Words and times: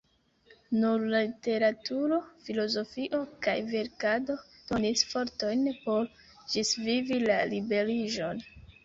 Nur 0.83 1.01
la 1.09 1.17
literaturo, 1.25 2.17
filozofio 2.45 3.19
kaj 3.47 3.55
verkado 3.73 4.37
donis 4.71 5.05
fortojn 5.11 5.61
por 5.85 6.09
ĝisvivi 6.55 7.21
la 7.27 7.37
liberiĝon. 7.53 8.43